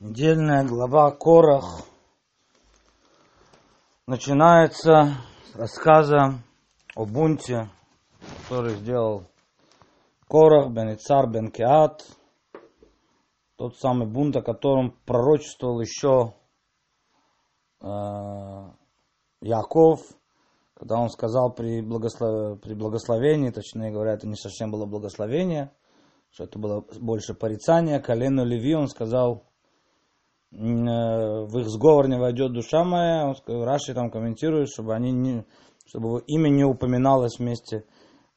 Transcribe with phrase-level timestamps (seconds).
[0.00, 1.82] Недельная глава Корах.
[4.06, 5.16] Начинается
[5.50, 6.38] с рассказа
[6.94, 7.68] о бунте,
[8.44, 9.24] который сделал
[10.28, 12.06] Корах бен Ицар бен Кеат,
[13.56, 16.34] тот самый бунт, о котором пророчествовал еще
[17.80, 17.86] э,
[19.40, 20.02] Яков,
[20.74, 22.60] когда он сказал при, благослов...
[22.60, 25.72] при благословении, точнее говоря, это не совсем было благословение,
[26.30, 29.47] что это было больше порицание, колену Леви, он сказал,
[30.50, 35.44] в их сговор не войдет душа моя, он Раши там комментирует, чтобы они не,
[35.86, 37.84] чтобы его имя не упоминалось вместе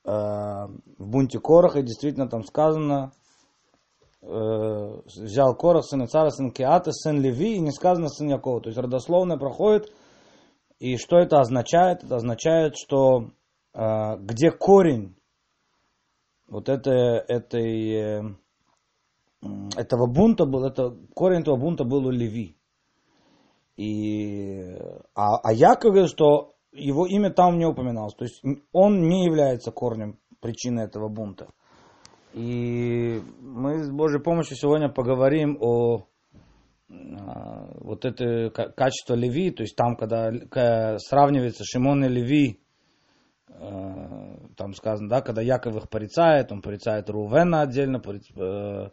[0.03, 3.11] э, в бунте и действительно там сказано,
[4.21, 4.27] э,
[5.05, 8.79] взял Корах, сын цара, сын Кеата, сын Леви, и не сказано сын Якова, то есть
[8.79, 9.91] родословно проходит,
[10.79, 12.03] и что это означает?
[12.03, 13.29] Это означает, что
[13.73, 15.15] э, где корень
[16.47, 18.35] вот это, этой, э,
[19.75, 22.57] этого бунта был, это, корень этого бунта был у Леви.
[23.77, 24.75] И,
[25.15, 28.13] а, а Яков говорит, что его имя там не упоминалось.
[28.13, 31.47] То есть он не является корнем, причиной этого бунта.
[32.33, 36.05] И мы с Божьей помощью сегодня поговорим о
[36.89, 42.61] а, вот это качество Леви, то есть там, когда сравнивается Шимон и Леви,
[43.49, 48.89] а, там сказано, да, когда Яков их порицает, он порицает Рувена отдельно, э,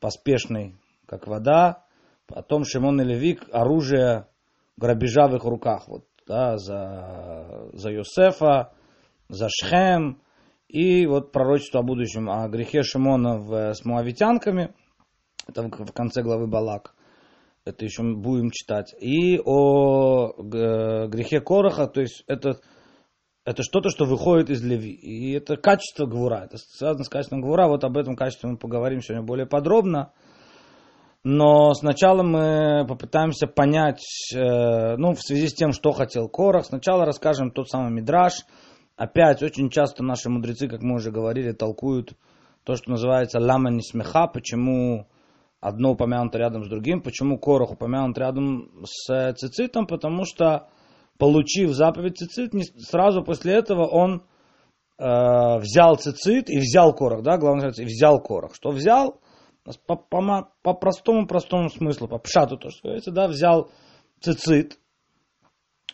[0.00, 1.84] поспешный, как вода,
[2.26, 4.26] потом Шимон и Леви, оружие
[4.76, 8.72] грабежа в их руках, вот, да, за, за Йосефа,
[9.28, 10.22] за Шхем,
[10.68, 14.74] и вот пророчество о будущем, о грехе Шимона в, с муавитянками,
[15.48, 16.94] это в конце главы Балак.
[17.64, 22.58] Это еще будем читать, и о грехе Короха, то есть это,
[23.50, 24.92] это что-то, что выходит из Леви.
[24.92, 29.02] И это качество Гвура, это связано с качеством Гвура, вот об этом качестве мы поговорим
[29.02, 30.12] сегодня более подробно.
[31.22, 34.02] Но сначала мы попытаемся понять,
[34.34, 38.46] э, ну, в связи с тем, что хотел Корах, сначала расскажем тот самый Мидраш.
[38.96, 42.14] Опять, очень часто наши мудрецы, как мы уже говорили, толкуют
[42.64, 45.08] то, что называется лама не смеха, почему
[45.60, 47.02] одно упомянуто рядом с другим.
[47.02, 49.86] Почему Корох упомянут рядом с цицитом?
[49.86, 50.68] Потому что,
[51.20, 54.24] получив заповедь цицит, сразу после этого он
[54.98, 58.54] э, взял цицит и взял Корох, да, главное, и взял Корох.
[58.54, 59.20] Что взял?
[59.86, 63.70] По, по, по простому, простому смыслу, по пшату, то, что говорится, да, взял
[64.20, 64.78] цицит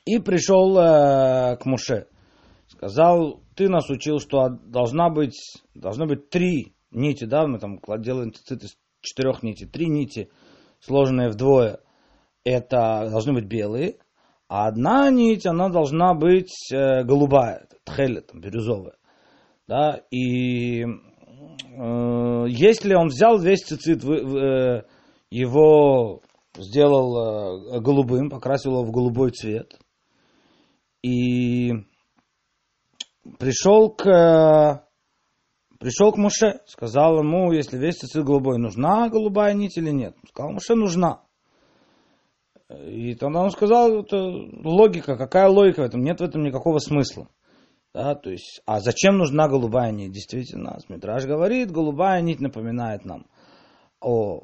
[0.05, 2.07] и пришел э, к Муше.
[2.69, 5.37] Сказал, ты нас учил, что должна быть,
[5.75, 9.67] должно быть три нити, да, мы там делаем цицит из четырех нитей.
[9.67, 10.31] Три нити,
[10.79, 11.81] сложенные вдвое,
[12.45, 13.99] это должны быть белые,
[14.49, 18.95] а одна нить, она должна быть э, голубая, тхеля, там, бирюзовая.
[19.67, 24.84] Да, и э, если он взял весь цицит, э,
[25.31, 26.23] его
[26.57, 29.77] сделал э, голубым, покрасил его в голубой цвет,
[31.03, 31.73] и
[33.39, 34.83] пришел к
[35.78, 40.17] Пришел к Муше, сказал ему, если весь цицит голубой, нужна голубая нить или нет?
[40.28, 41.26] Сказал, Муше нужна.
[42.69, 46.03] И тогда он сказал, это логика, какая логика в этом?
[46.03, 47.28] Нет в этом никакого смысла.
[47.94, 50.12] Да, то есть, а зачем нужна голубая нить?
[50.12, 53.27] Действительно, Смитраж говорит, голубая нить напоминает нам
[54.00, 54.43] о,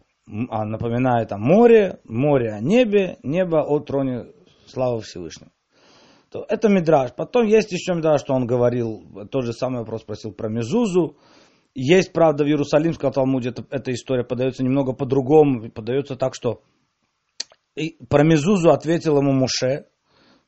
[0.48, 4.26] а напоминает о море, море о небе, небо о троне
[4.66, 5.50] славы Всевышнего
[6.32, 7.12] то это Мидраж.
[7.14, 11.16] Потом есть еще Мидраж, что он говорил, тот же самый вопрос спросил про Мезузу.
[11.74, 16.62] Есть, правда, в Иерусалимском Талмуде это, эта история подается немного по-другому, подается так, что
[17.74, 19.86] и про Мезузу ответил ему Муше,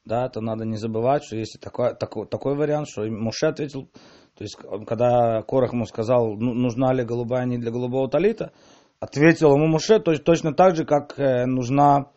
[0.05, 3.89] да, это надо не забывать, что есть такой, такой, такой вариант, что Муше ответил,
[4.37, 8.53] то есть, когда Корах ему сказал, «Ну, нужна ли голубая нить для голубого талита,
[9.01, 12.11] ответил ему Муше точно так же, как э, нужна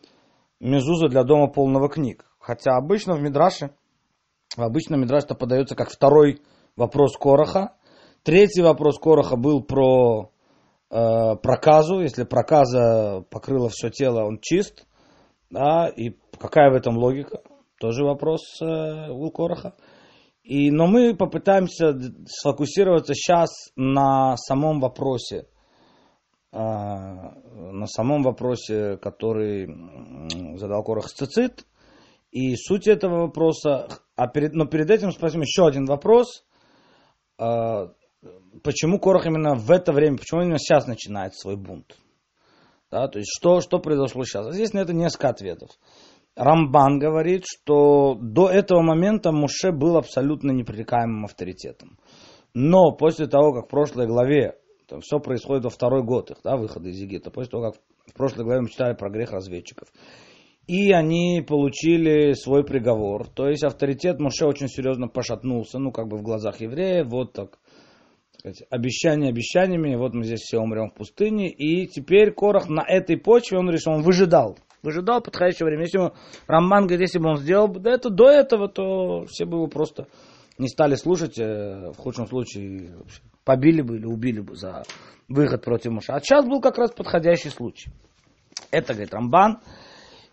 [0.60, 2.26] Мезуза для дома полного книг.
[2.40, 3.76] Хотя обычно в Мидраше,
[4.56, 6.42] обычно Мидраш это подается как второй
[6.76, 7.76] вопрос Короха.
[8.24, 10.32] Третий вопрос Короха был про
[10.90, 12.00] э, проказу.
[12.00, 14.87] Если проказа покрыла все тело, он чист.
[15.50, 17.42] Да, и какая в этом логика?
[17.80, 19.76] Тоже вопрос э, у Короха.
[20.44, 21.94] И, но мы попытаемся
[22.26, 25.48] сфокусироваться сейчас на самом вопросе,
[26.52, 29.68] э, на самом вопросе, который
[30.58, 31.66] задал Корох Цицит,
[32.32, 36.46] и суть этого вопроса, а перед, но перед этим спросим еще один вопрос.
[37.38, 37.94] А,
[38.64, 41.98] почему Корох именно в это время, почему именно сейчас начинает свой бунт?
[42.90, 44.54] Да, то есть что, что произошло сейчас?
[44.54, 45.72] Здесь на это несколько ответов.
[46.36, 51.98] Рамбан говорит, что до этого момента Муше был абсолютно непререкаемым авторитетом.
[52.54, 54.56] Но после того, как в прошлой главе,
[54.88, 58.14] там все происходит во второй год их, да, выхода из Египта, после того, как В
[58.14, 59.90] прошлой главе мы читали про грех разведчиков.
[60.68, 63.28] И они получили свой приговор.
[63.30, 67.08] То есть авторитет Моше очень серьезно пошатнулся, ну, как бы в глазах евреев.
[67.08, 67.58] Вот так,
[68.54, 69.96] сказать, обещания обещаниями.
[69.96, 71.50] Вот мы здесь все умрем в пустыне.
[71.50, 74.58] И теперь Корах на этой почве, он решил, он выжидал.
[74.84, 75.84] Выжидал подходящее время.
[75.84, 76.14] Если бы
[76.48, 80.08] Рамбан говорит, если бы он сделал бы это до этого, то все бы его просто
[80.58, 81.38] не стали слушать.
[81.40, 82.92] Э, в худшем случае
[83.44, 84.84] побили бы или убили бы за
[85.28, 86.14] выход против Моше.
[86.14, 87.92] А сейчас был как раз подходящий случай.
[88.72, 89.60] Это, говорит Рамбан.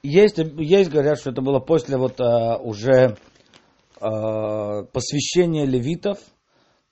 [0.03, 3.17] Есть, есть говорят, что это было после вот uh, уже
[3.99, 6.19] uh, посвящения левитов,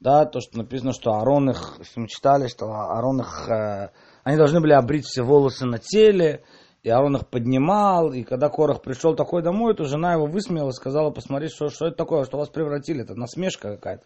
[0.02, 3.90] да, то, что написано, что Аарон их, что мы читали, что Аарон их, uh,
[4.24, 6.42] они должны были обрить все волосы на теле,
[6.82, 11.10] и Аарон их поднимал, и когда Корах пришел такой домой, то жена его высмеяла, сказала,
[11.10, 14.04] посмотри, что, что это такое, что вас превратили, это насмешка какая-то.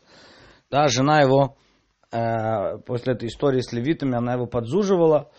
[0.71, 1.57] Да, жена его
[2.13, 5.31] э, после этой истории с левитами, она его подзуживала,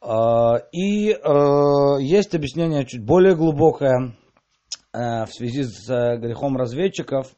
[0.00, 4.16] а, и э, есть объяснение чуть более глубокое
[4.92, 7.28] э, в связи с э, грехом разведчиков.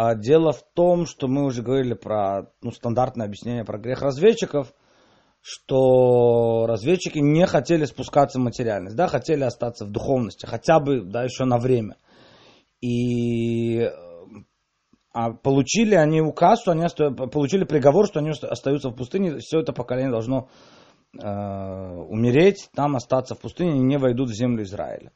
[0.00, 4.72] А дело в том, что мы уже говорили про ну, стандартное объяснение про грех разведчиков,
[5.40, 11.24] что разведчики не хотели спускаться в материальность, да, хотели остаться в духовности, хотя бы да,
[11.24, 11.96] еще на время.
[12.80, 13.90] И
[15.12, 16.86] а получили они указ, что они
[17.32, 20.48] получили приговор, что они остаются в пустыне, все это поколение должно
[21.16, 25.10] Э, умереть, там остаться в пустыне, не войдут в землю Израиля.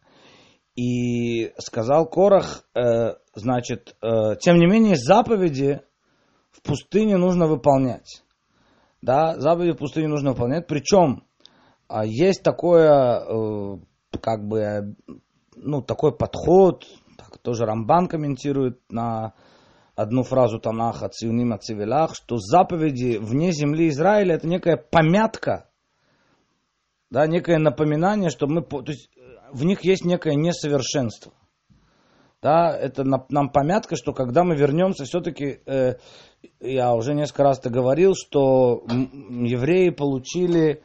[0.75, 5.83] И сказал Корах, э, значит, э, тем не менее, заповеди
[6.51, 8.23] в пустыне нужно выполнять.
[9.03, 10.67] Да, заповеди в пустыне нужно выполнять.
[10.67, 11.25] Причем
[11.91, 13.79] э, есть такое, э,
[14.21, 14.97] как бы,
[15.57, 16.87] ну, такой подход,
[17.19, 19.35] так, тоже Рамбан комментирует на
[19.95, 25.69] одну фразу Танаха Циуним Ацивилах, что заповеди вне земли Израиля это некая помятка
[27.13, 29.11] да, некое напоминание, что мы, то есть
[29.52, 31.32] в них есть некое несовершенство.
[32.43, 35.94] Да, это нам помятка, что когда мы вернемся, все-таки, э,
[36.60, 40.82] я уже несколько раз это говорил, что евреи получили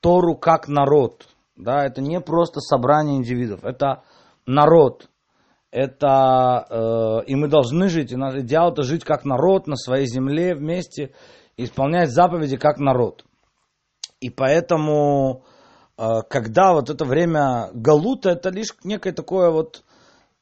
[0.00, 1.26] Тору как народ.
[1.56, 4.02] Да, это не просто собрание индивидов, это
[4.46, 5.10] народ.
[5.70, 10.06] Это, э, и мы должны жить, и наш идеал это жить как народ на своей
[10.06, 11.12] земле вместе,
[11.58, 13.26] исполнять заповеди как народ.
[14.20, 15.44] И поэтому,
[15.98, 19.82] когда вот это время галута, это лишь некое такое вот,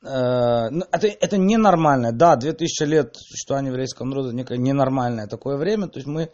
[0.03, 2.13] э, ну, это, это ненормальное.
[2.13, 5.89] Да, 2000 лет существования еврейского народа, некое ненормальное такое время.
[5.89, 6.31] То есть мы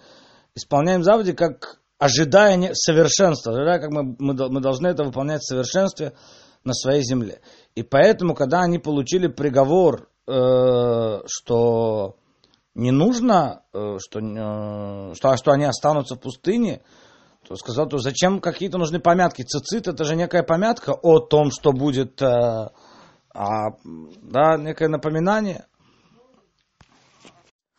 [0.57, 6.15] исполняем заповеди как ожидая совершенства, ожидая, как мы, мы, мы должны это выполнять в совершенстве
[6.65, 7.41] на своей земле.
[7.77, 12.17] И поэтому, когда они получили приговор, э, что
[12.75, 16.83] не нужно, э, что, э, что, что они останутся в пустыне,
[17.47, 19.43] то сказал, то зачем какие-то нужны помятки?
[19.43, 22.27] Цицит это же некая помятка о том, что будет, э,
[23.35, 25.67] а, да, некое напоминание.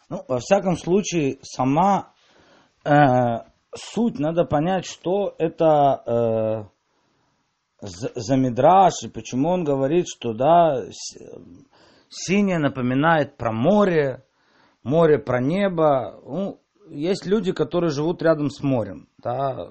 [0.09, 2.13] Ну, во всяком случае, сама
[2.83, 2.91] э,
[3.75, 6.73] суть надо понять, что это э,
[7.81, 10.83] за мидраж и почему он говорит, что да,
[12.09, 14.25] синее напоминает про море,
[14.83, 16.19] море про небо.
[16.23, 19.07] Ну, есть люди, которые живут рядом с морем.
[19.17, 19.69] Да?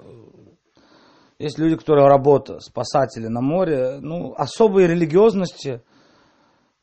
[1.39, 3.99] Есть люди, которые работают, спасатели на море.
[3.99, 5.81] Ну, особой религиозности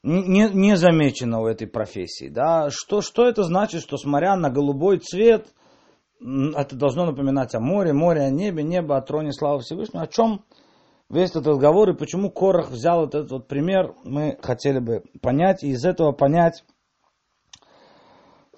[0.03, 2.29] не, не замечено у этой профессии.
[2.29, 2.69] Да?
[2.71, 5.49] Что, что это значит, что смотря на голубой цвет,
[6.21, 10.05] это должно напоминать о море, море о небе, небо о троне славы Всевышнего.
[10.05, 10.45] О чем
[11.09, 15.63] весь этот разговор и почему Корах взял вот этот вот пример, мы хотели бы понять.
[15.63, 16.65] И из этого понять,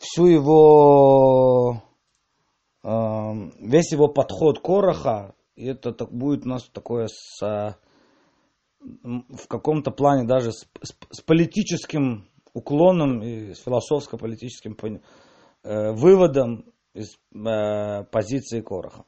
[0.03, 1.52] всю его,
[3.73, 7.75] весь его подход Короха, это так, будет у нас такое с, э,
[8.81, 14.77] в каком-то плане даже с, с, с политическим уклоном и с философско-политическим
[15.63, 19.05] э, выводом из э, позиции Короха.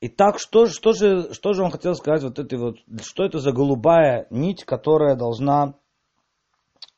[0.00, 3.52] Итак, что, что, же, что же он хотел сказать, вот этой вот, что это за
[3.52, 5.74] голубая нить, которая должна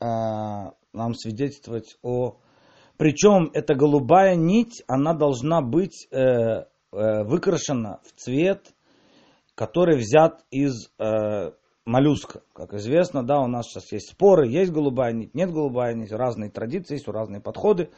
[0.01, 2.39] э, нам свидетельствовать о
[2.99, 8.75] причем эта голубая нить, она должна быть э, э, выкрашена в цвет,
[9.55, 11.53] который взят из э,
[11.85, 12.43] моллюска.
[12.55, 16.51] Как известно, да, у нас сейчас есть споры, есть голубая нить, нет голубая нить, разные
[16.51, 17.91] традиции, есть разные подходы.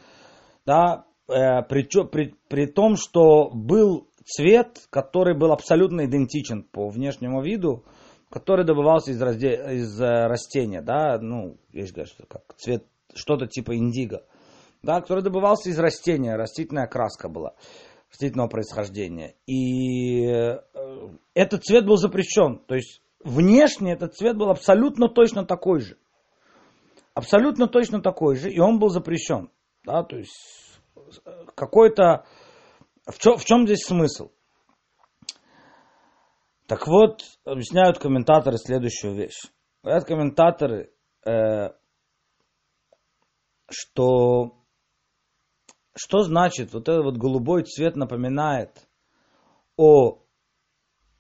[0.66, 7.42] Да, э, при, при, при том, что был цвет, который был абсолютно идентичен по внешнему
[7.42, 7.84] виду,
[8.30, 13.76] который добывался из, разде, из э, растения, да, ну, есть, говорят, как цвет, что-то типа
[13.76, 14.24] индиго
[14.82, 17.54] да, который добывался из растения, растительная краска была.
[18.10, 19.34] растительного происхождения.
[19.46, 20.60] И э,
[21.34, 22.58] этот цвет был запрещен.
[22.66, 25.98] То есть внешне этот цвет был абсолютно точно такой же.
[27.14, 29.50] Абсолютно точно такой же, и он был запрещен.
[29.84, 30.80] Да, то есть
[31.54, 32.24] какой-то...
[33.06, 34.30] В чем, в чем здесь смысл?
[36.66, 39.40] Так вот, объясняют комментаторы следующую вещь.
[39.82, 40.92] Говорят комментаторы,
[41.26, 41.70] э,
[43.70, 44.57] что
[45.98, 48.88] что значит вот этот вот голубой цвет напоминает
[49.76, 50.18] о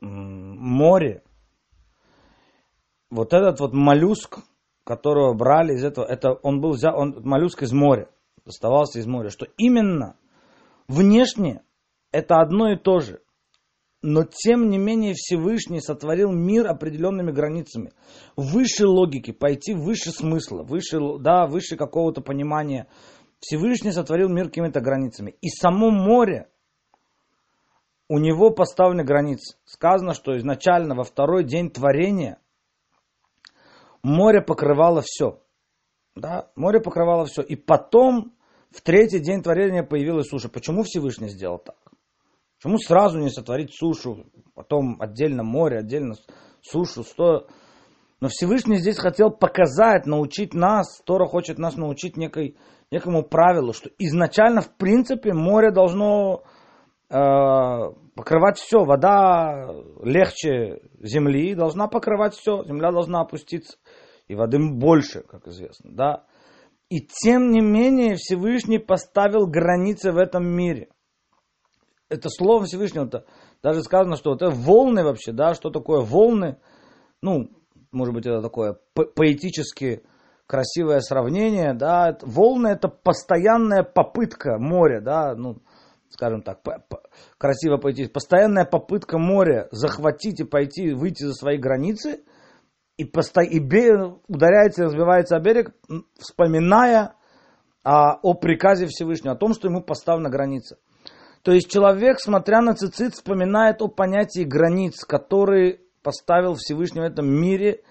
[0.00, 1.22] море.
[3.10, 4.38] Вот этот вот моллюск,
[4.84, 8.08] которого брали из этого, это он был взял, он моллюск из моря,
[8.44, 10.16] доставался из моря, что именно
[10.88, 11.62] внешне
[12.12, 13.20] это одно и то же.
[14.00, 17.90] Но тем не менее Всевышний сотворил мир определенными границами.
[18.36, 22.86] Выше логики, пойти выше смысла, выше, да, выше какого-то понимания.
[23.40, 25.36] Всевышний сотворил мир какими-то границами.
[25.40, 26.48] И само море,
[28.08, 29.56] у него поставлены границы.
[29.64, 32.40] Сказано, что изначально во второй день творения
[34.02, 35.42] море покрывало все.
[36.14, 37.42] Да, море покрывало все.
[37.42, 38.34] И потом
[38.70, 40.48] в третий день творения появилась суша.
[40.48, 41.76] Почему Всевышний сделал так?
[42.56, 46.16] Почему сразу не сотворить сушу, потом отдельно море, отдельно
[46.60, 47.46] сушу, сто...
[48.20, 52.56] Но Всевышний здесь хотел показать, научить нас, Тора хочет нас научить некой,
[52.90, 56.42] некому правилу, что изначально, в принципе, море должно
[57.10, 57.16] э,
[58.14, 58.84] покрывать все.
[58.84, 59.70] Вода
[60.02, 62.64] легче земли, должна покрывать все.
[62.64, 63.78] Земля должна опуститься.
[64.26, 65.90] И воды больше, как известно.
[65.92, 66.24] Да?
[66.88, 70.88] И тем не менее Всевышний поставил границы в этом мире
[72.08, 73.24] это слово Всевышнего, -то,
[73.62, 76.58] даже сказано, что это волны вообще, да, что такое волны,
[77.22, 77.50] ну,
[77.92, 80.02] может быть, это такое по поэтически
[80.48, 85.58] красивое сравнение, да, волны это постоянная попытка моря, да, ну,
[86.08, 87.02] скажем так, по, по,
[87.36, 92.24] красиво поэтически, постоянная попытка моря захватить и пойти, выйти за свои границы,
[92.96, 93.42] и, посто...
[93.42, 93.60] и
[94.26, 95.74] ударяется и разбивается о берег,
[96.18, 97.14] вспоминая
[97.84, 100.78] о, о приказе Всевышнего, о том, что ему поставлена граница.
[101.42, 107.28] То есть человек, смотря на цицит, вспоминает о понятии границ, которые поставил Всевышний в этом
[107.28, 107.82] мире,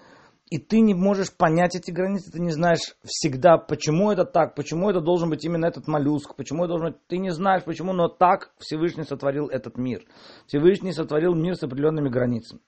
[0.50, 4.88] и ты не можешь понять эти границы, ты не знаешь всегда, почему это так, почему
[4.88, 8.08] это должен быть именно этот моллюск, почему это должен быть, ты не знаешь почему, но
[8.08, 10.04] так Всевышний сотворил этот мир.
[10.46, 12.60] Всевышний сотворил мир с определенными границами.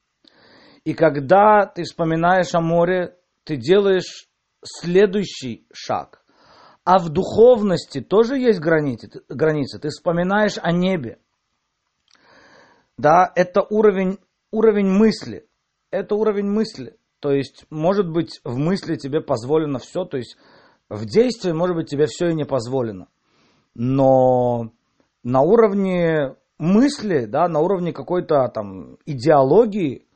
[0.84, 4.28] И когда ты вспоминаешь о море, ты делаешь
[4.64, 6.22] следующий шаг.
[6.84, 9.22] А в духовности тоже есть границы.
[9.28, 9.78] границы.
[9.78, 11.18] Ты вспоминаешь о небе.
[12.96, 14.18] Да, это уровень,
[14.50, 15.46] уровень мысли.
[15.90, 16.96] Это уровень мысли.
[17.20, 20.36] То есть, может быть, в мысли тебе позволено все, то есть
[20.88, 23.08] в действии, может быть, тебе все и не позволено.
[23.74, 24.72] Но
[25.22, 30.08] на уровне мысли, да, на уровне какой-то там идеологии,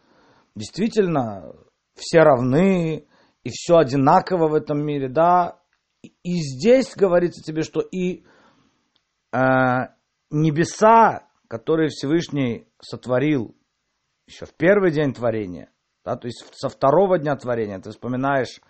[0.54, 1.54] действительно,
[1.94, 3.06] все равны,
[3.44, 5.60] и все одинаково в этом мире, да,
[6.02, 8.24] и здесь говорится тебе, что и
[9.32, 9.38] э,
[10.30, 13.54] небеса, которые Всевышний сотворил
[14.26, 15.70] еще в первый день творения,
[16.04, 18.60] да, то есть со второго дня творения, ты вспоминаешь,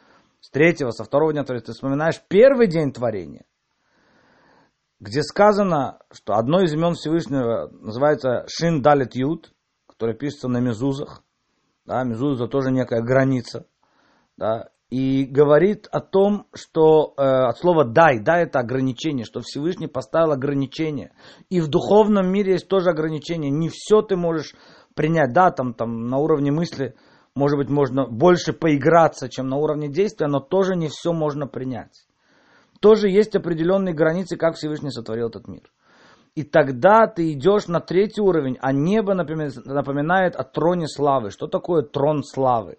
[0.40, 3.44] с третьего, со второго дня творения, ты вспоминаешь первый день творения,
[5.00, 9.52] где сказано, что одно из имен Всевышнего называется Шин Далит Ют,
[9.86, 11.22] которое пишется на мезузах.
[11.84, 13.66] Да, мезуза тоже некая граница.
[14.36, 19.88] Да, и говорит о том, что э, от слова дай, дай это ограничение, что Всевышний
[19.88, 21.12] поставил ограничение.
[21.50, 23.50] И в духовном мире есть тоже ограничение.
[23.50, 24.54] Не все ты можешь
[24.94, 26.94] принять, да, там, там на уровне мысли,
[27.34, 32.06] может быть, можно больше поиграться, чем на уровне действия, но тоже не все можно принять.
[32.80, 35.70] Тоже есть определенные границы, как Всевышний сотворил этот мир.
[36.34, 41.30] И тогда ты идешь на третий уровень, а небо напоминает о троне славы.
[41.30, 42.78] Что такое трон славы?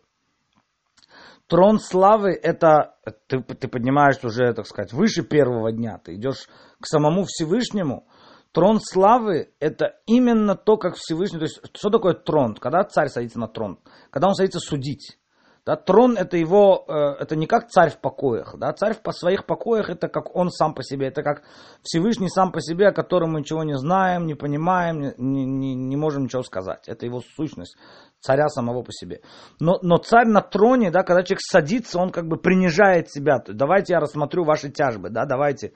[1.48, 2.96] трон славы это
[3.28, 8.08] ты, ты поднимаешься уже, так сказать, выше первого дня, ты идешь к самому Всевышнему.
[8.56, 11.40] Трон славы это именно то, как Всевышний.
[11.40, 12.56] То есть, что такое трон?
[12.56, 13.80] Когда царь садится на трон?
[14.10, 15.20] Когда он садится судить.
[15.66, 18.56] Да, трон это его, э, это не как царь в покоях.
[18.58, 18.72] Да?
[18.72, 21.08] Царь в своих покоях это как он сам по себе.
[21.08, 21.44] Это как
[21.84, 25.98] Всевышний сам по себе, о котором мы ничего не знаем, не понимаем, не, не, не
[25.98, 26.88] можем ничего сказать.
[26.88, 27.76] Это его сущность
[28.22, 29.20] царя самого по себе.
[29.60, 33.44] Но, но царь на троне, да, когда человек садится, он как бы принижает себя.
[33.46, 35.74] Давайте я рассмотрю ваши тяжбы, да, давайте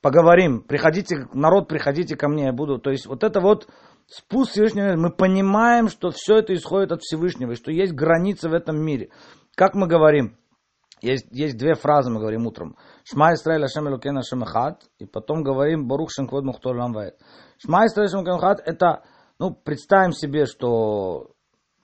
[0.00, 0.62] поговорим.
[0.62, 2.78] Приходите, народ, приходите ко мне, я буду.
[2.78, 3.68] То есть вот это вот
[4.06, 8.54] спуск Всевышнего, мы понимаем, что все это исходит от Всевышнего, и что есть границы в
[8.54, 9.10] этом мире.
[9.54, 10.36] Как мы говорим,
[11.00, 12.76] есть, есть две фразы, мы говорим утром.
[13.04, 17.18] Шма Исраэль Ашем Элокена Ашем Эхад, и потом говорим Барух Шенквод Мухтор Ламвает.
[17.58, 19.04] Шма Исраэль Ашем Эхад, это,
[19.38, 21.32] ну, представим себе, что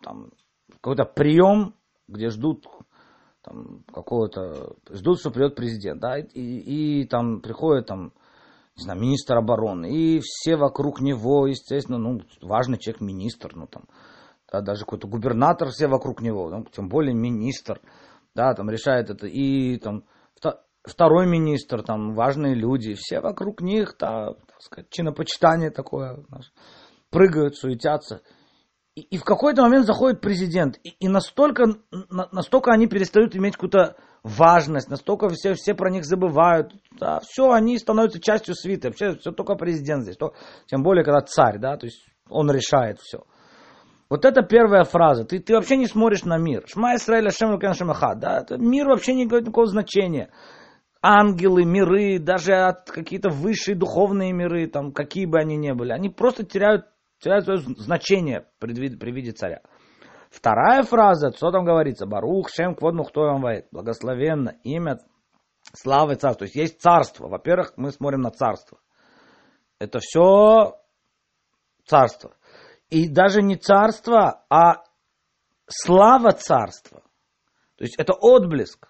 [0.03, 0.31] там
[0.71, 1.75] какой-то прием,
[2.09, 2.67] где ждут
[3.45, 8.13] там какого-то, ждут, что придет президент, да, и, и там приходит там,
[8.77, 13.85] не знаю, министр обороны, и все вокруг него, естественно, ну, важный человек, министр, ну, там,
[14.51, 17.81] да, даже какой-то губернатор, все вокруг него, ну, тем более министр,
[18.35, 20.05] да, там решает это, и там
[20.85, 26.25] второй министр, там важные люди, все вокруг них, да, так сказать, чинопочитание такое,
[27.11, 28.23] прыгают, суетятся.
[28.97, 33.55] И, и в какой-то момент заходит президент, и, и настолько, на, настолько они перестают иметь
[33.55, 39.17] какую-то важность, настолько все, все про них забывают, да, все, они становятся частью свиты, вообще
[39.17, 40.35] все только президент здесь, то,
[40.67, 43.25] тем более, когда царь, да, то есть он решает все.
[44.11, 45.25] Вот это первая фраза.
[45.25, 46.65] Ты, ты вообще не смотришь на мир.
[46.69, 48.15] Шма Исраэль Ашем Шамаха.
[48.15, 50.31] Да, это мир вообще не имеет никакого значения.
[51.03, 56.45] Ангелы, миры, даже какие-то высшие духовные миры, там, какие бы они ни были, они просто
[56.47, 56.87] теряют,
[57.25, 59.63] свое значение при, виде царя.
[60.31, 62.07] Вторая фраза, что там говорится?
[62.07, 63.69] Барух, Шем, Квод, Мухтой, Амвайт.
[63.71, 64.99] Благословенно имя
[65.73, 66.41] славы царства.
[66.41, 67.29] То есть есть царство.
[67.29, 68.79] Во-первых, мы смотрим на царство.
[69.79, 70.77] Это все
[71.87, 72.35] царство.
[72.91, 74.83] И даже не царство, а
[75.67, 77.03] слава царства.
[77.77, 78.89] То есть это отблеск.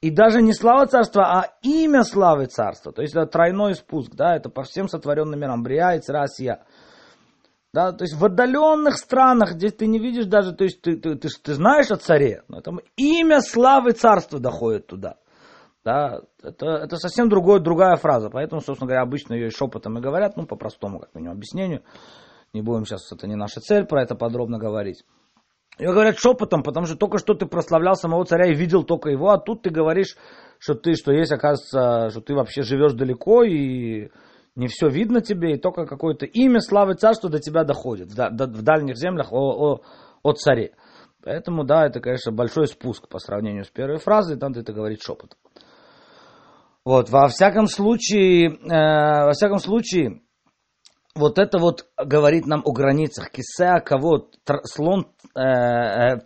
[0.00, 2.92] И даже не слава царства, а имя славы царства.
[2.92, 5.62] То есть это тройной спуск, да, это по всем сотворенным мирам.
[5.62, 6.64] Брия, Ицра, Асия.
[7.76, 11.14] Да, то есть в отдаленных странах, где ты не видишь даже, то есть ты, ты,
[11.14, 15.16] ты, ты знаешь о царе, но там имя славы царства доходит туда.
[15.84, 20.38] Да, это, это совсем другой, другая фраза, поэтому, собственно говоря, обычно ее шепотом и говорят,
[20.38, 21.82] ну, по-простому, как минимум, объяснению.
[22.54, 25.04] Не будем сейчас, это не наша цель, про это подробно говорить.
[25.78, 29.28] Ее говорят шепотом, потому что только что ты прославлял самого царя и видел только его,
[29.28, 30.16] а тут ты говоришь,
[30.58, 34.08] что ты, что есть, оказывается, что ты вообще живешь далеко и
[34.56, 38.96] не все видно тебе, и только какое-то имя славы царства до тебя доходит в, дальних
[38.96, 39.80] землях о, о,
[40.22, 40.74] о царе.
[41.22, 45.02] Поэтому, да, это, конечно, большой спуск по сравнению с первой фразой, там ты это говорит
[45.02, 45.38] шепотом.
[46.84, 50.22] Вот, во всяком случае, э, во всяком случае,
[51.16, 53.30] вот это вот говорит нам о границах.
[53.30, 54.28] Кисеа кого?
[54.64, 56.16] Слон, э, э,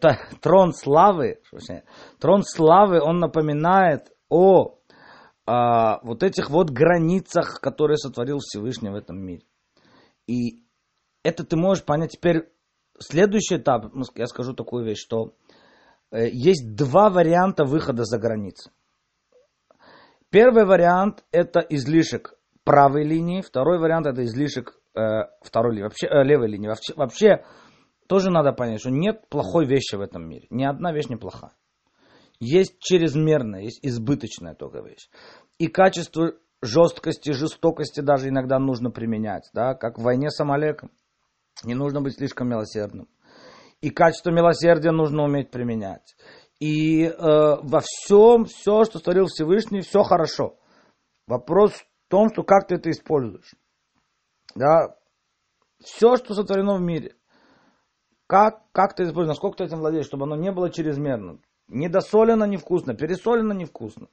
[0.42, 1.40] трон славы,
[2.20, 4.80] трон славы, он напоминает о
[5.46, 5.53] э,
[6.03, 9.42] вот этих вот границах, которые сотворил Всевышний в этом мире.
[10.26, 10.62] И
[11.22, 12.48] это ты можешь понять теперь.
[12.98, 15.35] Следующий этап, я скажу такую вещь, что
[16.11, 18.70] э, есть два варианта выхода за границы.
[20.29, 26.22] Первый вариант это излишек правой линии, второй вариант это излишек э, второй линии, вообще, э,
[26.24, 26.68] левой линии.
[26.68, 27.44] Вообще, вообще
[28.07, 30.46] тоже надо понять, что нет плохой вещи в этом мире.
[30.50, 31.53] Ни одна вещь не плохая.
[32.40, 35.09] Есть чрезмерная, есть избыточная только вещь.
[35.59, 40.90] И качество жесткости, жестокости даже иногда нужно применять, да, как в войне с Амалеком.
[41.64, 43.09] Не нужно быть слишком милосердным.
[43.83, 46.16] И качество милосердия нужно уметь применять.
[46.59, 50.59] И э, во всем, все, что творил Всевышний, все хорошо.
[51.26, 53.55] Вопрос в том, что как ты это используешь.
[54.55, 54.96] Да,
[55.83, 57.16] все, что сотворено в мире,
[58.26, 61.42] как, как ты используешь, насколько ты этим владеешь, чтобы оно не было чрезмерным.
[61.70, 64.09] Недосолено невкусно, пересолено невкусно.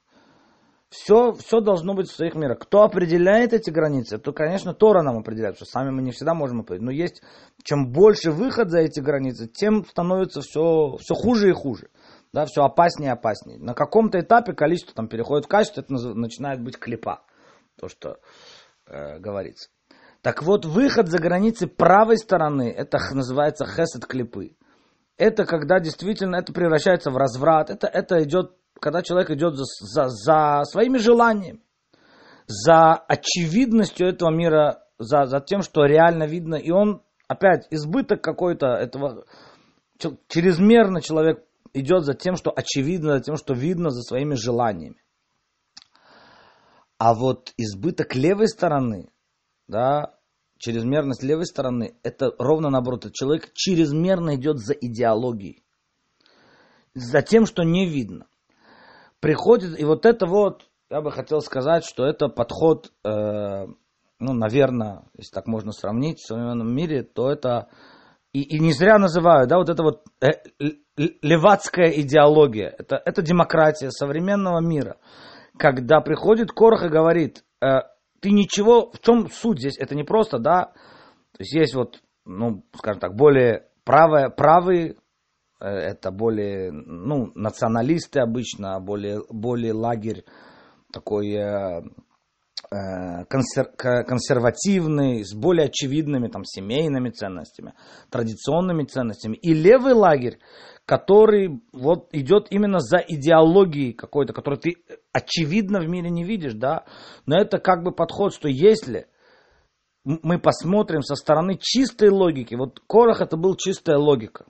[0.90, 2.60] Все, все должно быть в своих мерах.
[2.60, 6.60] Кто определяет эти границы, то, конечно, Тора нам определяет, что сами мы не всегда можем
[6.60, 6.84] определить.
[6.84, 7.22] Но есть,
[7.62, 11.90] чем больше выход за эти границы, тем становится все, все хуже и хуже.
[12.32, 13.58] Да, все опаснее и опаснее.
[13.58, 17.22] На каком-то этапе количество там переходит в качество, это начинает быть клепа.
[17.78, 18.18] То, что
[18.86, 19.68] э, говорится.
[20.22, 24.56] Так вот, выход за границы правой стороны, это называется хесед клипы.
[25.18, 27.70] Это когда действительно это превращается в разврат.
[27.70, 31.60] Это, это идет, когда человек идет за, за, за своими желаниями,
[32.46, 36.54] за очевидностью этого мира, за, за тем, что реально видно.
[36.54, 39.24] И он, опять, избыток какой-то этого,
[40.28, 45.02] чрезмерно человек идет за тем, что очевидно, за тем, что видно, за своими желаниями.
[46.96, 49.08] А вот избыток левой стороны,
[49.66, 50.17] да,
[50.58, 53.12] чрезмерность левой стороны, это ровно наоборот.
[53.12, 55.62] Человек чрезмерно идет за идеологией,
[56.94, 58.26] за тем, что не видно.
[59.20, 63.66] Приходит, и вот это вот, я бы хотел сказать, что это подход, э,
[64.20, 67.68] ну, наверное, если так можно сравнить в современном мире, то это,
[68.32, 70.42] и, и не зря называют, да, вот это вот э,
[70.96, 74.98] левацкая идеология, это, это демократия современного мира,
[75.56, 77.80] когда приходит Корох и говорит, э,
[78.20, 79.78] ты ничего, в чем суть здесь?
[79.78, 80.72] Это не просто, да,
[81.32, 84.96] то есть есть вот, ну, скажем так, более правые, правые
[85.60, 90.24] э, это более, ну, националисты обычно, более, более лагерь
[90.92, 91.82] такой э,
[92.70, 97.74] консер, консервативный, с более очевидными там семейными ценностями,
[98.10, 99.36] традиционными ценностями.
[99.36, 100.38] И левый лагерь,
[100.84, 104.76] который вот идет именно за идеологией какой-то, которую ты
[105.12, 106.84] очевидно в мире не видишь, да,
[107.26, 109.06] но это как бы подход, что если
[110.04, 114.46] мы посмотрим со стороны чистой логики, вот Корах это был чистая логика,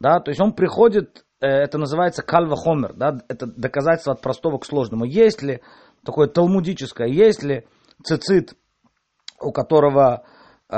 [0.00, 4.58] да, то есть он приходит, э, это называется кальва хомер, да, это доказательство от простого
[4.58, 5.04] к сложному.
[5.04, 5.62] Если
[6.04, 7.66] такое талмудическое, если
[8.02, 8.54] цицит,
[9.40, 10.24] у которого
[10.68, 10.74] э,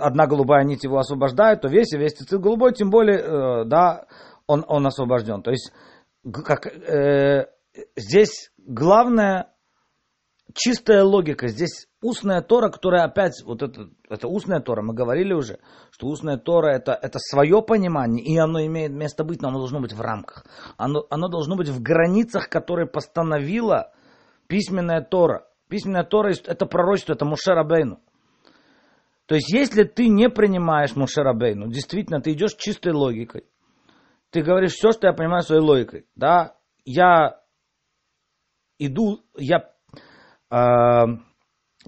[0.00, 4.06] одна голубая нить его освобождает, то весь и весь цицит голубой, тем более, э, да,
[4.46, 5.42] он, он освобожден.
[5.42, 5.72] То есть
[6.32, 7.46] как, э,
[7.96, 9.52] здесь главное
[10.54, 11.48] чистая логика.
[11.48, 15.58] Здесь устная Тора, которая опять, вот это, это устная Тора, мы говорили уже,
[15.90, 19.80] что устная Тора это, это свое понимание, и оно имеет место быть, но оно должно
[19.80, 20.44] быть в рамках.
[20.76, 23.92] Оно, оно должно быть в границах, которые постановила
[24.46, 25.46] письменная Тора.
[25.68, 28.00] Письменная Тора это пророчество, это Мушерабейну.
[29.26, 33.44] То есть, если ты не принимаешь Мушерабейну, действительно, ты идешь чистой логикой.
[34.30, 36.06] Ты говоришь все, что я понимаю своей логикой.
[36.16, 36.56] Да,
[36.86, 37.40] я
[38.78, 39.70] иду, я
[40.50, 41.27] э,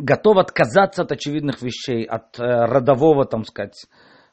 [0.01, 3.87] готов отказаться от очевидных вещей, от э, родового, там сказать,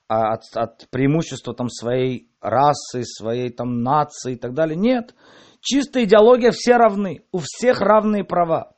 [0.07, 4.77] а, от, от преимущества там своей расы, своей там нации и так далее.
[4.77, 5.13] Нет.
[5.59, 7.25] Чистая идеология, все равны.
[7.31, 8.73] У всех равные права.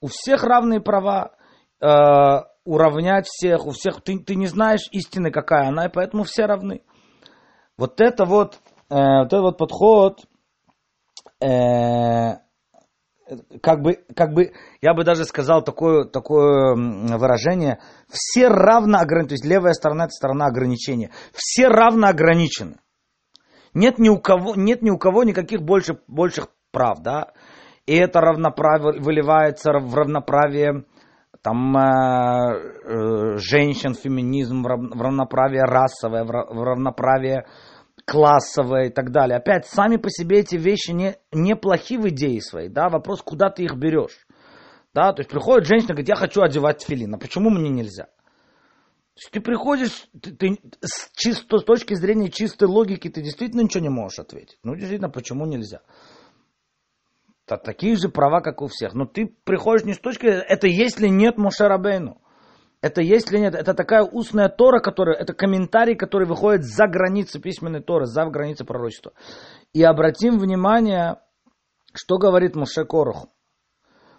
[0.00, 1.36] У всех равные права.
[1.80, 4.00] Э, уравнять всех, у всех.
[4.02, 6.82] Ты, ты не знаешь истины, какая она, и поэтому все равны.
[7.76, 8.54] Вот это вот,
[8.88, 10.20] э, вот этот вот подход,
[11.40, 12.45] э,
[13.60, 19.34] как бы, как бы, я бы даже сказал такое, такое выражение, все равно ограничены, то
[19.34, 22.76] есть левая сторона это сторона ограничения, все равно ограничены.
[23.74, 27.32] Нет ни у кого, нет ни у кого никаких больше, больших прав, да,
[27.86, 30.84] и это равноправие выливается в равноправие
[31.42, 37.46] там э, э, женщин, феминизм, в равноправие расовое, в равноправие
[38.06, 39.36] классовая и так далее.
[39.36, 43.50] Опять, сами по себе эти вещи не, не плохи в идее своей, да, вопрос, куда
[43.50, 44.26] ты их берешь.
[44.94, 48.04] Да, то есть приходит женщина, говорит, я хочу одевать филин, а почему мне нельзя?
[48.04, 53.62] То есть ты приходишь, ты, ты, с, чисто, с точки зрения чистой логики, ты действительно
[53.62, 54.58] ничего не можешь ответить.
[54.62, 55.80] Ну, действительно, почему нельзя?
[57.46, 58.94] Это такие же права, как у всех.
[58.94, 62.20] Но ты приходишь не с точки, это если нет Мошерабейну
[62.86, 67.40] это есть или нет, это такая устная Тора, которая, это комментарий, который выходит за границы
[67.40, 69.12] письменной Торы, за границы пророчества.
[69.72, 71.20] И обратим внимание,
[71.94, 73.30] что говорит Муше Короху.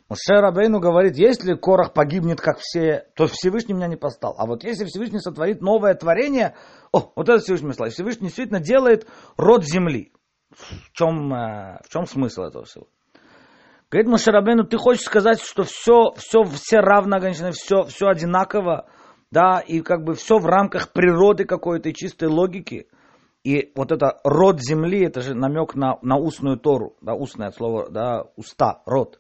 [0.09, 4.35] Муше Рабейну говорит, если Корах погибнет, как все, то Всевышний меня не постал.
[4.37, 6.55] А вот если Всевышний сотворит новое творение,
[6.91, 7.91] о, вот это Всевышний смысл.
[7.91, 10.13] Всевышний действительно делает род земли.
[10.49, 12.87] В чем, э, в чем смысл этого всего?
[13.89, 18.85] Говорит Машарабейну, ты хочешь сказать, что все, все, все равно ограничены, все, все одинаково,
[19.31, 22.87] да, и как бы все в рамках природы какой-то чистой логики.
[23.45, 27.89] И вот это род земли, это же намек на, на устную Тору, да, устное слово,
[27.89, 29.19] да, уста, род.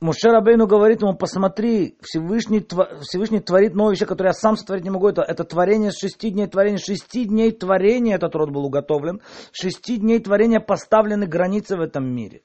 [0.00, 2.64] Муше Рабейну говорит ему, посмотри, Всевышний,
[3.00, 5.08] Всевышний творит новые вещи, которые я сам сотворить не могу.
[5.08, 6.78] Это, это творение шести дней творения.
[6.78, 9.22] Шести дней творения этот род был уготовлен.
[9.52, 12.42] Шести дней творения поставлены границы в этом мире.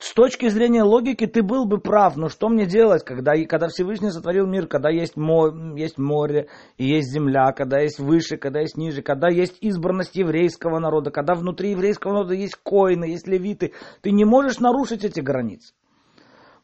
[0.00, 4.10] С точки зрения логики ты был бы прав, но что мне делать, когда, когда Всевышний
[4.10, 8.78] сотворил мир, когда есть, мо, есть море и есть земля, когда есть выше, когда есть
[8.78, 14.10] ниже, когда есть избранность еврейского народа, когда внутри еврейского народа есть коины, есть левиты, ты
[14.10, 15.74] не можешь нарушить эти границы.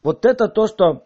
[0.01, 1.03] Вот это то, что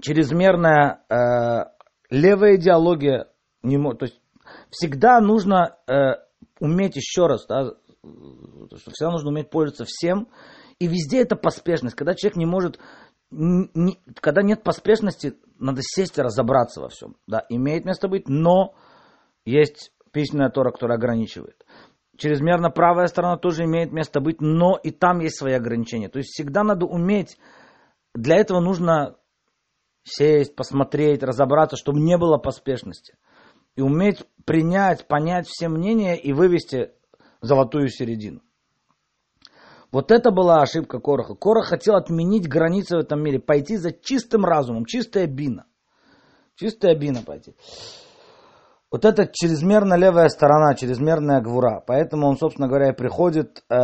[0.00, 1.66] чрезмерная э,
[2.08, 3.28] левая идеология
[3.62, 4.18] не может, то есть
[4.70, 6.14] всегда нужно э,
[6.60, 7.74] уметь еще раз, да,
[8.94, 10.28] всегда нужно уметь пользоваться всем,
[10.78, 11.96] и везде это поспешность.
[11.96, 12.78] Когда человек не может,
[13.30, 17.16] не, когда нет поспешности, надо сесть и разобраться во всем.
[17.26, 18.74] Да, имеет место быть, но
[19.44, 21.64] есть письменная Тора, которая ограничивает.
[22.16, 26.08] Чрезмерно правая сторона тоже имеет место быть, но и там есть свои ограничения.
[26.08, 27.38] То есть всегда надо уметь,
[28.14, 29.16] для этого нужно
[30.02, 33.16] сесть, посмотреть, разобраться, чтобы не было поспешности.
[33.76, 36.92] И уметь принять, понять все мнения и вывести
[37.40, 38.40] золотую середину.
[39.90, 41.34] Вот это была ошибка Короха.
[41.34, 45.64] Корох хотел отменить границы в этом мире, пойти за чистым разумом, чистая бина.
[46.56, 47.54] Чистая бина пойти.
[48.90, 51.82] Вот это чрезмерно левая сторона, чрезмерная гвура.
[51.86, 53.74] Поэтому он, собственно говоря, и приходит э,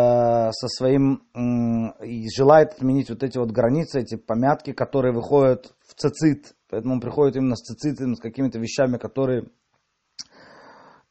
[0.50, 5.94] со своим э, и желает отменить вот эти вот границы, эти помятки, которые выходят в
[5.94, 6.54] цицит.
[6.70, 9.44] Поэтому он приходит именно с цицитами, с какими-то вещами, которые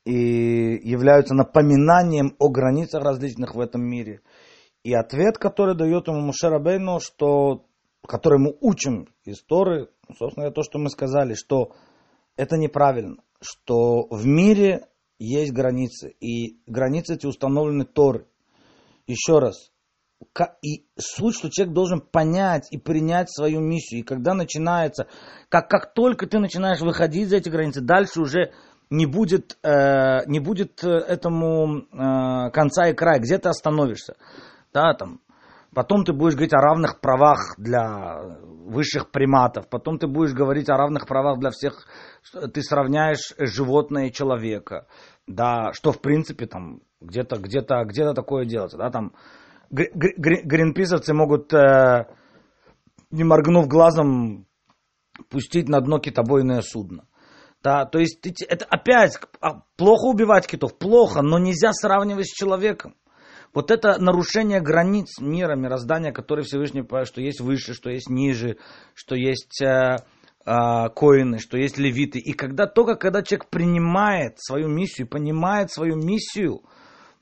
[0.06, 4.22] и являются напоминанием о границах различных в этом мире.
[4.84, 7.66] И ответ, который дает ему Мушерабейну, что,
[8.06, 11.72] который мы учим из Торы, собственно, то, что мы сказали, что
[12.36, 14.88] это неправильно, что в мире
[15.20, 18.28] есть границы, и границы эти установлены Торы.
[19.08, 19.72] Еще раз,
[20.62, 24.02] и суть, что человек должен понять и принять свою миссию.
[24.02, 25.08] И когда начинается,
[25.50, 28.52] как, как только ты начинаешь выходить за эти границы, дальше уже
[28.90, 34.16] не будет, э, не будет этому э, конца и края, где ты остановишься.
[34.74, 35.22] Да, там,
[35.74, 40.78] потом ты будешь говорить о равных правах для высших приматов, потом ты будешь говорить о
[40.78, 41.88] равных правах для всех,
[42.54, 44.88] ты сравняешь животное и человека,
[45.28, 49.14] да, что в принципе там где-то где-то где-то такое делается, да, там.
[49.70, 52.06] Гринписовцы могут, э,
[53.10, 54.46] не моргнув глазом,
[55.30, 57.06] пустить на дно китобойное судно.
[57.64, 62.96] Да, то есть это опять а, плохо убивать китов, плохо, но нельзя сравнивать с человеком.
[63.54, 68.58] Вот это нарушение границ мира, мироздания, которое Всевышний что есть выше, что есть ниже,
[68.96, 69.98] что есть э,
[70.46, 72.20] э, коины, что есть левиты.
[72.20, 76.62] И когда только когда человек принимает свою миссию, понимает свою миссию,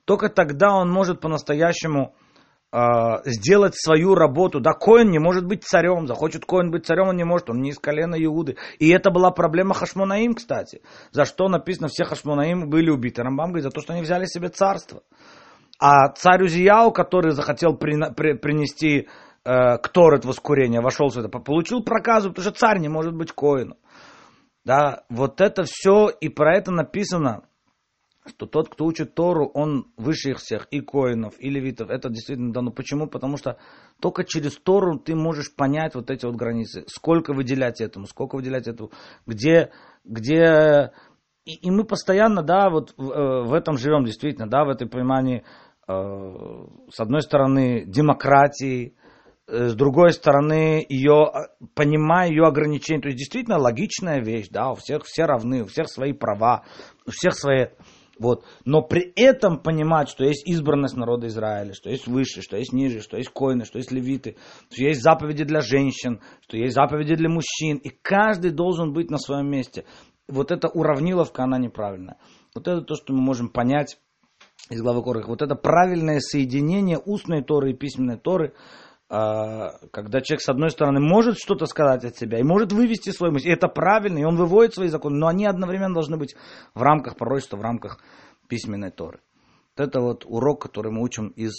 [0.06, 2.16] только тогда он может по-настоящему
[2.74, 4.62] а, сделать свою работу.
[4.62, 7.72] Да, Коин не может быть царем, захочет Коин быть царем, он не может, он не
[7.72, 8.56] из колена Иуды.
[8.80, 10.82] И это была проблема Хашмонаим, кстати.
[11.12, 13.24] За что написано, все Хашмонаим были убиты.
[13.24, 15.04] Рамбам говорит, за то, что они взяли себе царство.
[15.82, 19.08] А царь Узияу, который захотел при, при, принести
[19.44, 23.80] э, кторет воскурения, вошел сюда, получил проказу, потому что царь не может быть коином.
[24.64, 27.46] Да, вот это все, и про это написано,
[28.28, 31.90] что тот, кто учит Тору, он выше их всех, и коинов, и левитов.
[31.90, 32.70] Это действительно дано.
[32.70, 33.08] Почему?
[33.08, 33.58] Потому что
[34.00, 36.84] только через Тору ты можешь понять вот эти вот границы.
[36.86, 38.92] Сколько выделять этому, сколько выделять этому,
[39.26, 39.72] где,
[40.06, 40.92] где...
[41.44, 44.88] И, и мы постоянно, да, вот в, э, в этом живем, действительно, да, в этой
[44.88, 45.44] понимании,
[45.88, 48.96] с одной стороны, демократии,
[49.48, 51.32] э, с другой стороны, ее,
[51.76, 53.02] понимая ее ограничения.
[53.02, 56.64] То есть, действительно, логичная вещь, да, у всех все равны, у всех свои права,
[57.06, 57.68] у всех свои
[58.22, 58.46] вот.
[58.66, 63.02] Но при этом понимать, что есть избранность народа Израиля, что есть выше, что есть ниже,
[63.02, 64.38] что есть коины, что есть левиты,
[64.70, 67.78] что есть заповеди для женщин, что есть заповеди для мужчин.
[67.78, 69.86] И каждый должен быть на своем месте.
[70.28, 72.18] Вот эта уравниловка, она неправильная.
[72.54, 73.98] Вот это то, что мы можем понять
[74.70, 75.28] из главы Корых.
[75.28, 78.54] Вот это правильное соединение устной Торы и письменной Торы,
[79.10, 83.34] а, когда человек, с одной стороны, может что-то сказать от себя и может вывести свою
[83.34, 83.50] мысль.
[83.50, 86.36] И это правильно, и он выводит свои законы, но они одновременно должны быть
[86.74, 88.00] в рамках пророчества, в рамках
[88.48, 89.20] письменной Торы.
[89.76, 91.52] Вот это вот урок, который мы учим из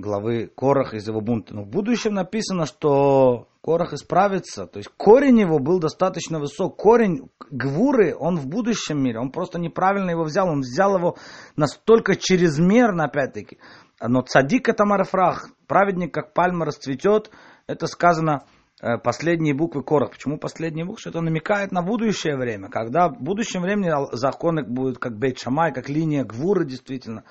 [0.00, 1.54] главы Корах, из его бунта.
[1.54, 4.66] Но в будущем написано, что Корах исправится.
[4.66, 6.76] То есть корень его был достаточно высок.
[6.76, 9.18] Корень Гвуры, он в будущем мире.
[9.18, 10.48] Он просто неправильно его взял.
[10.48, 11.16] Он взял его
[11.56, 13.58] настолько чрезмерно, опять-таки.
[14.00, 17.30] Но цадик это марафрах, праведник, как пальма расцветет,
[17.66, 18.44] это сказано
[18.80, 20.12] э, последние буквы Корах.
[20.12, 21.00] Почему последние буквы?
[21.00, 22.68] Что это намекает на будущее время.
[22.68, 27.24] Когда в будущем времени законы будут как Бейт Шамай, как линия Гвуры действительно.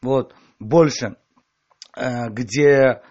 [0.00, 1.16] Вот, больше.
[1.96, 3.02] Э, где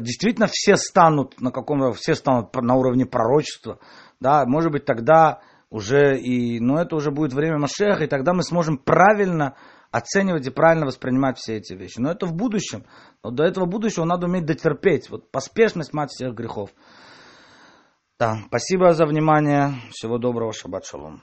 [0.00, 3.78] действительно все станут на каком все станут на уровне пророчества.
[4.20, 8.42] Да, может быть тогда уже и, но это уже будет время Машеха, и тогда мы
[8.42, 9.56] сможем правильно
[9.90, 12.00] оценивать и правильно воспринимать все эти вещи.
[12.00, 12.84] Но это в будущем.
[13.22, 15.10] Но до этого будущего надо уметь дотерпеть.
[15.10, 16.70] Вот поспешность мать всех грехов.
[18.18, 19.74] Да, спасибо за внимание.
[19.90, 20.52] Всего доброго.
[20.52, 21.22] Шаббат шалом.